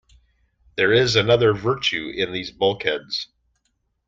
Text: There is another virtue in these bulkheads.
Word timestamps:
There 0.77 0.91
is 0.93 1.15
another 1.15 1.53
virtue 1.53 2.09
in 2.17 2.33
these 2.33 2.49
bulkheads. 2.49 3.27